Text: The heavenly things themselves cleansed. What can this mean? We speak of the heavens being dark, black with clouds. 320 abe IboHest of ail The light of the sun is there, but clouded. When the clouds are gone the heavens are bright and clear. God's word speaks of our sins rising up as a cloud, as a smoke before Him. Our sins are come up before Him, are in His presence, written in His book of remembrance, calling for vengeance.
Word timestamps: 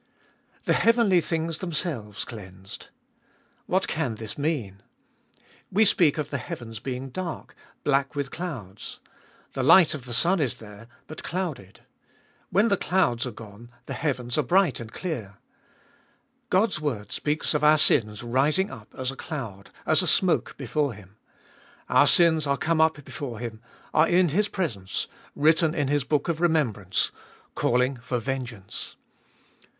The 0.65 0.73
heavenly 0.73 1.21
things 1.21 1.59
themselves 1.59 2.25
cleansed. 2.25 2.87
What 3.67 3.87
can 3.87 4.15
this 4.15 4.35
mean? 4.35 4.81
We 5.71 5.85
speak 5.85 6.17
of 6.17 6.31
the 6.31 6.39
heavens 6.39 6.79
being 6.79 7.09
dark, 7.09 7.53
black 7.83 8.15
with 8.15 8.31
clouds. 8.31 8.99
320 9.53 9.53
abe 9.53 9.53
IboHest 9.53 9.53
of 9.53 9.57
ail 9.57 9.63
The 9.63 9.69
light 9.69 9.93
of 9.93 10.05
the 10.05 10.13
sun 10.13 10.39
is 10.39 10.55
there, 10.55 10.87
but 11.05 11.21
clouded. 11.23 11.81
When 12.49 12.69
the 12.69 12.77
clouds 12.77 13.27
are 13.27 13.31
gone 13.31 13.69
the 13.85 13.93
heavens 13.93 14.39
are 14.39 14.41
bright 14.41 14.79
and 14.79 14.91
clear. 14.91 15.35
God's 16.49 16.81
word 16.81 17.11
speaks 17.11 17.53
of 17.53 17.63
our 17.63 17.77
sins 17.77 18.23
rising 18.23 18.71
up 18.71 18.87
as 18.97 19.11
a 19.11 19.15
cloud, 19.15 19.69
as 19.85 20.01
a 20.01 20.07
smoke 20.07 20.55
before 20.57 20.93
Him. 20.93 21.15
Our 21.89 22.07
sins 22.07 22.47
are 22.47 22.57
come 22.57 22.81
up 22.81 23.05
before 23.05 23.37
Him, 23.37 23.61
are 23.93 24.07
in 24.07 24.29
His 24.29 24.47
presence, 24.47 25.05
written 25.35 25.75
in 25.75 25.89
His 25.89 26.03
book 26.03 26.27
of 26.27 26.41
remembrance, 26.41 27.11
calling 27.53 27.97
for 27.97 28.17
vengeance. 28.17 28.95